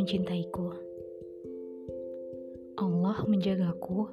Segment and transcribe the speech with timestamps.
[0.00, 0.72] mencintaiku.
[2.80, 4.08] Allah menjagaku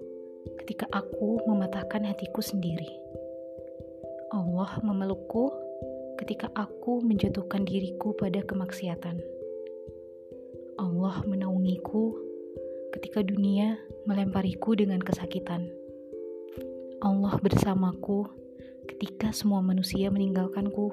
[0.60, 2.92] ketika aku mematahkan hatiku sendiri.
[4.36, 5.48] Allah memelukku
[6.20, 9.24] ketika aku menjatuhkan diriku pada kemaksiatan.
[10.76, 12.20] Allah menaungiku
[12.92, 15.72] ketika dunia melempariku dengan kesakitan.
[17.00, 18.28] Allah bersamaku
[18.92, 20.92] ketika semua manusia meninggalkanku.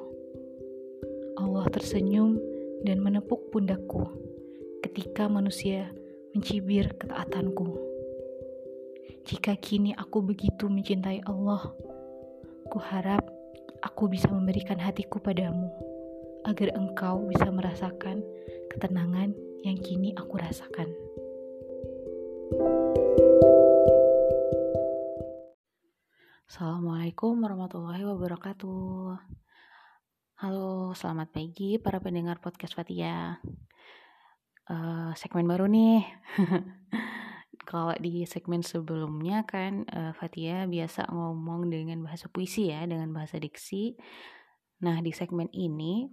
[1.35, 2.39] Allah tersenyum
[2.87, 4.25] dan menepuk pundakku
[4.85, 5.89] ketika manusia
[6.37, 7.73] mencibir ketaatanku.
[9.25, 11.73] Jika kini aku begitu mencintai Allah,
[12.69, 13.25] ku harap
[13.81, 15.73] aku bisa memberikan hatiku padamu,
[16.45, 18.21] agar engkau bisa merasakan
[18.69, 19.33] ketenangan
[19.65, 20.93] yang kini aku rasakan.
[26.45, 29.17] Assalamualaikum warahmatullahi wabarakatuh.
[30.45, 33.41] Halo, selamat pagi para pendengar podcast Fatia.
[34.65, 36.05] Uh, segmen baru nih.
[37.71, 43.37] Kalau di segmen sebelumnya kan uh, Fatia biasa ngomong dengan bahasa puisi ya, dengan bahasa
[43.37, 43.97] diksi.
[44.85, 46.09] Nah, di segmen ini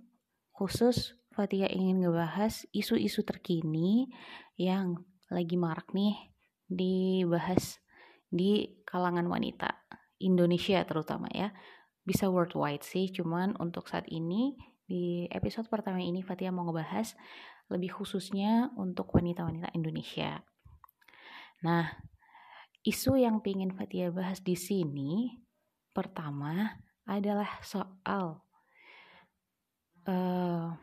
[0.55, 4.11] khusus Fatia ingin ngebahas isu-isu terkini
[4.59, 4.99] yang
[5.31, 6.35] lagi marak nih
[6.67, 7.79] dibahas
[8.27, 9.87] di kalangan wanita
[10.23, 11.55] Indonesia terutama ya
[12.03, 14.55] bisa worldwide sih cuman untuk saat ini
[14.91, 17.15] di episode pertama ini Fatia mau ngebahas
[17.71, 20.43] lebih khususnya untuk wanita-wanita Indonesia
[21.63, 21.87] nah
[22.83, 25.39] isu yang pingin Fatia bahas di sini
[25.95, 26.75] pertama
[27.07, 28.43] adalah soal
[30.11, 30.75] uh,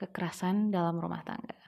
[0.00, 1.60] kekerasan dalam rumah tangga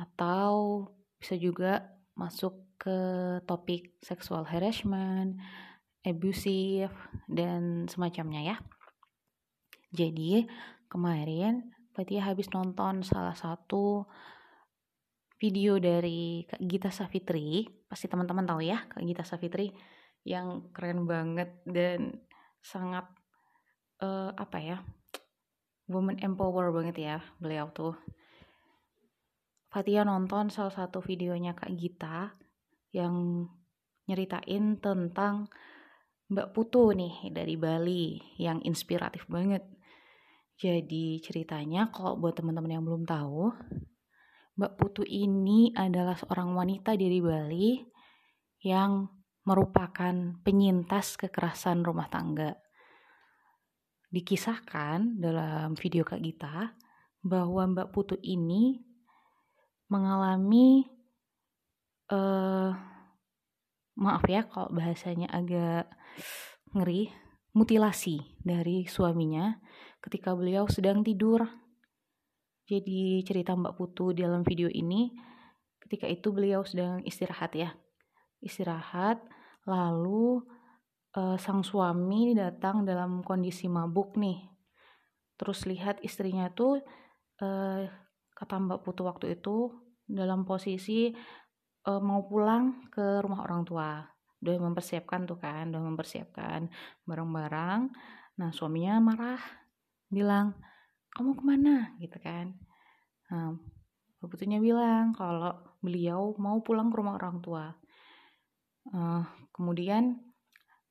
[0.00, 0.86] atau
[1.18, 2.98] bisa juga masuk ke
[3.42, 5.34] topik seksual harassment,
[6.06, 6.94] abusive,
[7.26, 8.56] dan semacamnya ya.
[9.92, 10.44] Jadi
[10.88, 14.06] kemarin Fatia habis nonton salah satu
[15.38, 19.74] video dari Kak Gita Savitri, pasti teman-teman tahu ya Kak Gita Savitri
[20.22, 22.22] yang keren banget dan
[22.62, 23.06] sangat
[24.02, 24.78] uh, apa ya
[25.88, 27.96] woman empower banget ya beliau tuh
[29.68, 32.32] Fatia nonton salah satu videonya Kak Gita
[32.92, 33.44] yang
[34.08, 35.52] nyeritain tentang
[36.32, 39.64] Mbak Putu nih dari Bali yang inspiratif banget.
[40.58, 43.54] Jadi ceritanya kalau buat teman-teman yang belum tahu,
[44.58, 47.78] Mbak Putu ini adalah seorang wanita dari Bali
[48.66, 49.06] yang
[49.46, 52.58] merupakan penyintas kekerasan rumah tangga.
[54.10, 56.74] Dikisahkan dalam video Kak Gita
[57.22, 58.82] bahwa Mbak Putu ini
[59.86, 60.90] mengalami
[62.10, 62.74] uh,
[63.94, 65.86] maaf ya kalau bahasanya agak
[66.74, 67.14] ngeri
[67.58, 69.58] mutilasi dari suaminya
[69.98, 71.42] ketika beliau sedang tidur.
[72.70, 75.10] Jadi cerita Mbak Putu dalam video ini
[75.82, 77.74] ketika itu beliau sedang istirahat ya.
[78.38, 79.18] Istirahat
[79.66, 80.46] lalu
[81.18, 84.46] uh, sang suami datang dalam kondisi mabuk nih.
[85.34, 86.78] Terus lihat istrinya tuh
[87.42, 87.82] uh,
[88.38, 89.74] kata Mbak Putu waktu itu
[90.08, 91.12] dalam posisi
[91.84, 94.00] e, mau pulang ke rumah orang tua
[94.38, 96.70] udah mempersiapkan tuh kan udah mempersiapkan
[97.04, 97.80] barang-barang.
[98.38, 99.42] Nah suaminya marah
[100.08, 100.54] bilang
[101.14, 101.74] kamu ke mana?
[101.98, 102.54] Gitu kan.
[103.28, 103.58] Nah,
[104.18, 107.70] Putunya bilang kalau beliau mau pulang ke rumah orang tua.
[108.90, 109.22] Uh,
[109.54, 110.18] kemudian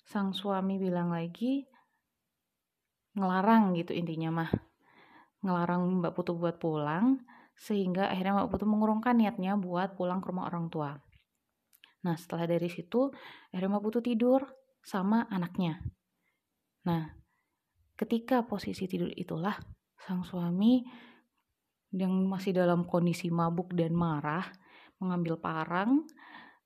[0.08, 1.68] sang suami bilang lagi
[3.20, 4.52] ngelarang gitu intinya mah.
[5.44, 7.20] Ngelarang Mbak Putu buat pulang
[7.60, 10.96] sehingga akhirnya Mbak Putu mengurungkan niatnya buat pulang ke rumah orang tua.
[12.08, 13.12] Nah setelah dari situ
[13.52, 14.48] Mbak Putu tidur
[14.80, 15.84] sama anaknya.
[16.88, 17.12] Nah
[18.00, 19.60] ketika posisi tidur itulah
[20.00, 20.88] sang suami
[21.92, 24.48] yang masih dalam kondisi mabuk dan marah
[25.04, 26.08] mengambil parang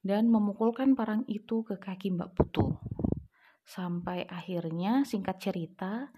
[0.05, 2.77] dan memukulkan parang itu ke kaki Mbak Putu.
[3.65, 6.13] Sampai akhirnya singkat cerita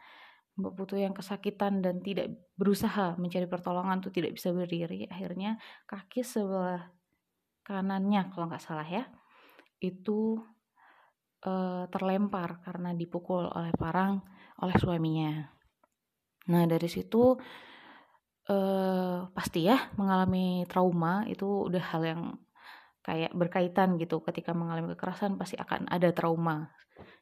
[0.59, 5.57] Mbak Putu yang kesakitan dan tidak berusaha mencari pertolongan tuh tidak bisa berdiri akhirnya
[5.89, 6.93] kaki sebelah
[7.63, 9.07] kanannya kalau nggak salah ya
[9.83, 10.39] itu
[11.43, 14.23] uh, terlempar karena dipukul oleh parang
[14.63, 15.43] oleh suaminya.
[16.51, 17.35] Nah dari situ
[18.47, 22.21] uh, pasti ya mengalami trauma itu udah hal yang
[23.03, 24.23] kayak berkaitan gitu.
[24.23, 26.71] Ketika mengalami kekerasan pasti akan ada trauma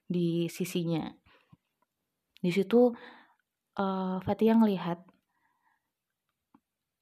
[0.05, 1.09] di sisinya.
[2.41, 2.93] Di situ
[3.77, 5.10] uh, Fatia ngelihat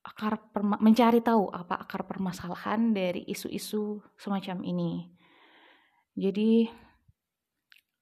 [0.09, 0.41] akar
[0.81, 5.05] mencari tahu apa akar permasalahan dari isu-isu semacam ini.
[6.17, 6.65] Jadi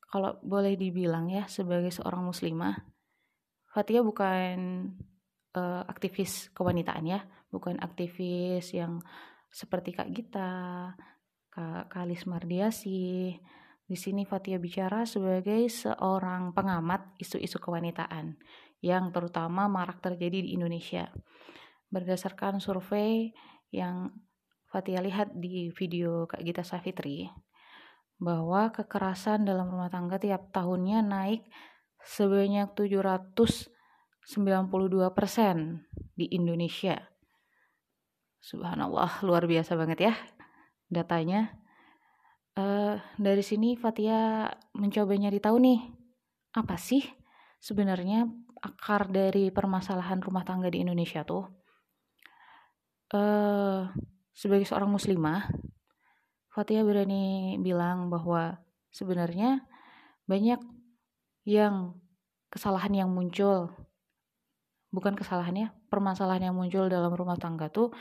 [0.07, 2.79] kalau boleh dibilang ya sebagai seorang muslimah,
[3.67, 4.87] Fatia bukan
[5.53, 9.03] uh, aktivis kewanitaan ya, bukan aktivis yang
[9.51, 10.95] seperti Kak Gita,
[11.51, 13.35] Kak Kalis Mardiasi.
[13.87, 18.35] Di sini Fatia bicara sebagai seorang pengamat isu-isu kewanitaan
[18.83, 21.07] yang terutama marak terjadi di Indonesia.
[21.87, 23.31] Berdasarkan survei
[23.71, 24.11] yang
[24.67, 27.31] Fatia lihat di video Kak Gita Safitri,
[28.19, 31.47] bahwa kekerasan dalam rumah tangga tiap tahunnya naik
[32.03, 34.27] sebanyak 792%
[36.19, 36.99] di Indonesia.
[38.43, 40.13] Subhanallah, luar biasa banget ya
[40.91, 41.55] datanya.
[42.57, 45.79] Uh, dari sini Fatia mencoba nyari tahu nih,
[46.57, 47.05] apa sih
[47.61, 48.25] sebenarnya
[48.65, 51.45] akar dari permasalahan rumah tangga di Indonesia tuh?
[53.07, 53.87] Uh,
[54.35, 55.47] sebagai seorang muslimah,
[56.51, 58.57] Fatia berani bilang bahwa
[58.89, 59.61] sebenarnya
[60.25, 60.59] banyak
[61.47, 61.95] yang
[62.51, 63.71] kesalahan yang muncul
[64.91, 67.93] bukan kesalahannya permasalahan yang muncul dalam rumah tangga tuh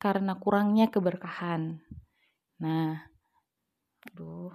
[0.00, 1.78] karena kurangnya keberkahan.
[2.60, 2.98] Nah
[4.10, 4.50] aduh